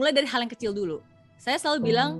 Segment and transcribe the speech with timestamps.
[0.00, 1.04] mulai dari hal yang kecil dulu.
[1.36, 2.16] Saya selalu bilang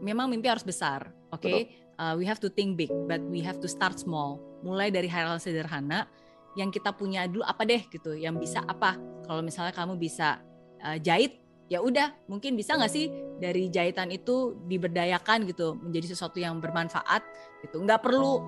[0.00, 1.44] memang mimpi harus besar, oke?
[1.44, 1.76] Okay?
[2.00, 4.40] Uh, we have to think big, but we have to start small.
[4.64, 6.08] Mulai dari hal-hal sederhana
[6.56, 8.96] yang kita punya dulu apa deh gitu, yang bisa apa?
[9.28, 10.40] Kalau misalnya kamu bisa
[10.80, 11.36] uh, jahit,
[11.68, 17.20] ya udah, mungkin bisa nggak sih dari jahitan itu diberdayakan gitu, menjadi sesuatu yang bermanfaat
[17.60, 17.76] gitu.
[17.84, 18.40] Nggak perlu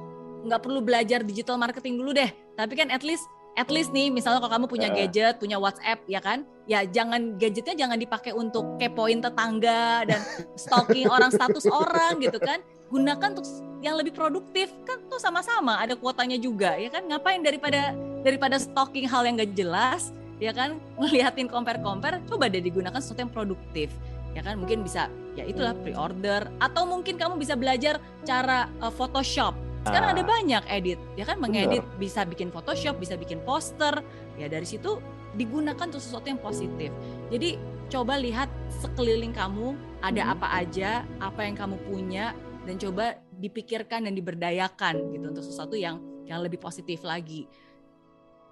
[0.49, 4.43] nggak perlu belajar digital marketing dulu deh, tapi kan at least at least nih misalnya
[4.43, 9.23] kalau kamu punya gadget, punya WhatsApp ya kan, ya jangan gadgetnya jangan dipakai untuk kepoin
[9.23, 10.21] tetangga dan
[10.63, 12.59] stalking orang status orang gitu kan.
[12.91, 13.47] Gunakan untuk
[13.83, 14.75] yang lebih produktif.
[14.87, 17.07] Kan tuh sama-sama ada kuotanya juga ya kan.
[17.07, 17.95] Ngapain daripada
[18.27, 20.11] daripada stalking hal yang gak jelas
[20.43, 20.83] ya kan?
[20.99, 23.95] Ngeliatin compare-compare coba deh digunakan sesuatu yang produktif
[24.35, 24.59] ya kan?
[24.59, 25.07] Mungkin bisa
[25.39, 26.51] ya itulah pre-order.
[26.59, 30.29] Atau mungkin kamu bisa belajar cara uh, Photoshop sekarang ada ah.
[30.29, 32.01] banyak edit, ya kan mengedit Bener.
[32.01, 34.01] bisa bikin Photoshop, bisa bikin poster.
[34.41, 34.99] Ya dari situ
[35.37, 36.89] digunakan untuk sesuatu yang positif.
[37.29, 37.61] Jadi
[37.93, 38.49] coba lihat
[38.81, 40.33] sekeliling kamu ada hmm.
[40.35, 42.33] apa aja, apa yang kamu punya
[42.65, 47.45] dan coba dipikirkan dan diberdayakan gitu untuk sesuatu yang yang lebih positif lagi.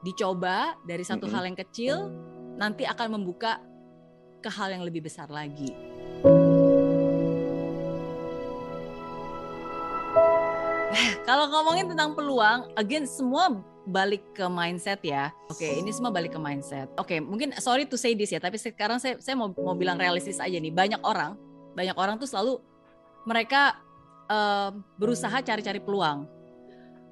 [0.04, 1.32] Dicoba dari satu hmm.
[1.32, 1.96] hal yang kecil
[2.60, 3.56] nanti akan membuka
[4.42, 5.91] ke hal yang lebih besar lagi.
[11.32, 13.56] Kalau ngomongin tentang peluang, again semua
[13.88, 15.32] balik ke mindset ya.
[15.48, 16.92] Oke, okay, ini semua balik ke mindset.
[17.00, 19.96] Oke, okay, mungkin sorry to say this ya, tapi sekarang saya saya mau mau bilang
[19.96, 20.68] realistis aja nih.
[20.68, 21.40] Banyak orang,
[21.72, 22.60] banyak orang tuh selalu
[23.24, 23.80] mereka
[24.28, 26.28] uh, berusaha cari-cari peluang.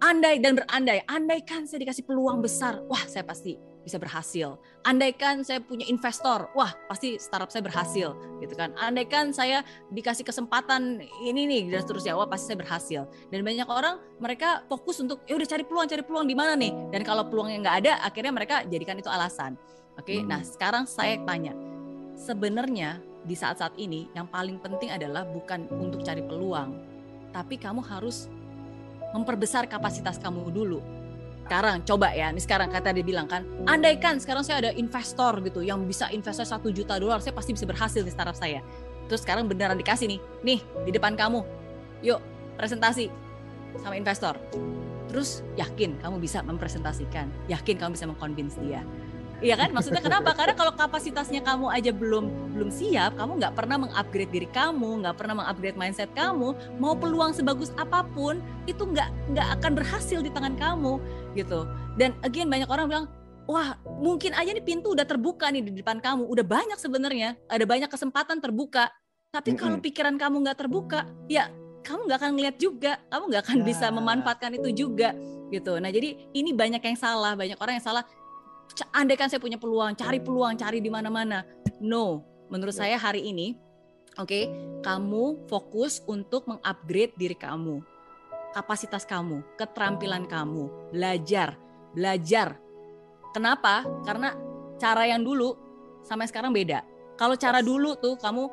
[0.04, 4.60] Andai dan berandai, andaikan saya dikasih peluang besar, wah saya pasti bisa berhasil.
[4.84, 8.72] Andaikan saya punya investor, wah pasti startup saya berhasil, gitu kan.
[8.76, 13.02] Andaikan saya dikasih kesempatan ini nih dan seterusnya, wah pasti saya berhasil.
[13.32, 16.72] Dan banyak orang mereka fokus untuk ya udah cari peluang, cari peluang di mana nih.
[16.92, 19.56] Dan kalau peluangnya nggak ada, akhirnya mereka jadikan itu alasan.
[19.96, 20.18] Oke, okay?
[20.20, 20.28] hmm.
[20.28, 21.52] nah sekarang saya tanya,
[22.16, 26.72] sebenarnya di saat-saat ini yang paling penting adalah bukan untuk cari peluang,
[27.32, 28.28] tapi kamu harus
[29.10, 30.99] memperbesar kapasitas kamu dulu
[31.50, 35.66] sekarang coba ya, ini sekarang kata dia bilang kan, andaikan sekarang saya ada investor gitu
[35.66, 38.62] yang bisa investasi satu juta dolar, saya pasti bisa berhasil di startup saya.
[39.10, 41.42] Terus sekarang beneran dikasih nih, nih di depan kamu,
[42.06, 42.22] yuk
[42.54, 43.10] presentasi
[43.82, 44.38] sama investor.
[45.10, 48.86] Terus yakin kamu bisa mempresentasikan, yakin kamu bisa mengconvince dia.
[49.40, 49.72] Iya kan?
[49.72, 50.36] Maksudnya kenapa?
[50.36, 55.16] Karena kalau kapasitasnya kamu aja belum belum siap, kamu nggak pernah mengupgrade diri kamu, nggak
[55.16, 60.28] pernah mengupgrade mindset kamu, mau peluang sebagus apa pun itu nggak nggak akan berhasil di
[60.28, 61.00] tangan kamu
[61.32, 61.64] gitu.
[61.96, 63.06] Dan again banyak orang bilang,
[63.48, 67.64] wah mungkin aja nih pintu udah terbuka nih di depan kamu, udah banyak sebenarnya, ada
[67.64, 68.92] banyak kesempatan terbuka.
[69.32, 71.48] Tapi kalau pikiran kamu nggak terbuka, ya
[71.80, 73.94] kamu nggak akan ngeliat juga, kamu nggak akan bisa ya.
[73.94, 75.16] memanfaatkan itu juga
[75.48, 75.80] gitu.
[75.82, 78.04] Nah jadi ini banyak yang salah, banyak orang yang salah
[78.94, 81.44] andai kan saya punya peluang, cari peluang, cari di mana-mana.
[81.82, 83.56] No, menurut saya hari ini,
[84.18, 84.44] oke, okay,
[84.82, 87.82] kamu fokus untuk mengupgrade diri kamu,
[88.52, 91.56] kapasitas kamu, keterampilan kamu, belajar,
[91.94, 92.58] belajar.
[93.30, 93.86] Kenapa?
[94.02, 94.34] Karena
[94.80, 95.54] cara yang dulu
[96.02, 96.82] sama sekarang beda.
[97.14, 98.48] Kalau cara dulu tuh kamu,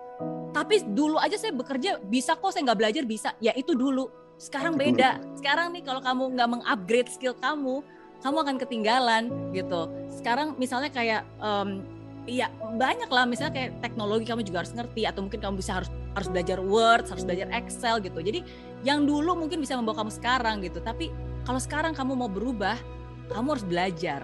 [0.51, 4.11] tapi dulu aja saya bekerja bisa kok saya nggak belajar bisa, ya itu dulu.
[4.37, 5.17] Sekarang beda.
[5.33, 7.81] Sekarang nih kalau kamu nggak mengupgrade skill kamu,
[8.21, 9.23] kamu akan ketinggalan
[9.53, 9.91] gitu.
[10.13, 11.85] Sekarang misalnya kayak um,
[12.27, 15.89] ya banyak lah misalnya kayak teknologi kamu juga harus ngerti atau mungkin kamu bisa harus
[16.17, 18.19] harus belajar Word, harus belajar Excel gitu.
[18.19, 18.43] Jadi
[18.83, 20.81] yang dulu mungkin bisa membawa kamu sekarang gitu.
[20.81, 21.13] Tapi
[21.45, 22.75] kalau sekarang kamu mau berubah,
[23.31, 24.21] kamu harus belajar.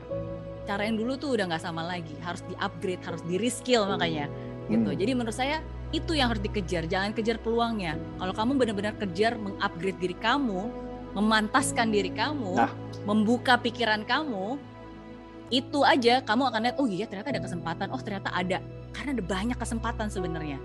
[0.64, 4.28] Cara yang dulu tuh udah nggak sama lagi, harus di-upgrade, harus di-reskill makanya
[4.72, 4.90] gitu.
[4.92, 5.00] Hmm.
[5.00, 5.60] Jadi menurut saya
[5.94, 8.00] itu yang harus dikejar, jangan kejar peluangnya.
[8.18, 10.72] Kalau kamu benar-benar kejar mengupgrade diri kamu,
[11.14, 12.74] memantaskan diri kamu, nah.
[13.06, 14.58] membuka pikiran kamu,
[15.54, 18.58] itu aja kamu akan lihat oh iya ternyata ada kesempatan, oh ternyata ada
[18.94, 20.58] karena ada banyak kesempatan sebenarnya.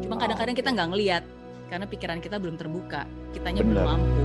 [0.00, 1.22] Cuma kadang-kadang kita nggak ngelihat
[1.68, 3.04] karena pikiran kita belum terbuka,
[3.36, 3.68] kitanya Bener.
[3.76, 4.24] belum mampu.